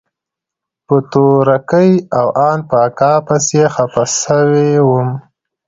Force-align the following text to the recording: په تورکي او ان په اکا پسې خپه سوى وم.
په 0.87 0.95
تورکي 1.11 1.89
او 2.19 2.27
ان 2.47 2.59
په 2.69 2.75
اکا 2.87 3.13
پسې 3.27 3.63
خپه 3.75 4.03
سوى 4.23 4.71
وم. 4.89 5.09